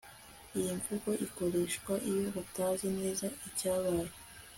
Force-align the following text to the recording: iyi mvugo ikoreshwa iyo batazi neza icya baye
iyi 0.57 0.71
mvugo 0.79 1.09
ikoreshwa 1.25 1.93
iyo 2.09 2.25
batazi 2.35 2.87
neza 2.99 3.25
icya 3.47 3.73
baye 3.83 4.13